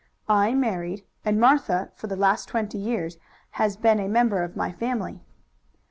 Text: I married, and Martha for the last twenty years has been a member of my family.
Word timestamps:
I 0.27 0.55
married, 0.55 1.05
and 1.23 1.39
Martha 1.39 1.91
for 1.93 2.07
the 2.07 2.15
last 2.15 2.47
twenty 2.47 2.79
years 2.79 3.19
has 3.51 3.77
been 3.77 3.99
a 3.99 4.07
member 4.09 4.41
of 4.41 4.55
my 4.57 4.71
family. 4.71 5.21